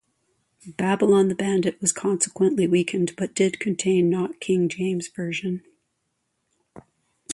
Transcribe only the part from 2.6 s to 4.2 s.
weakened, but did contain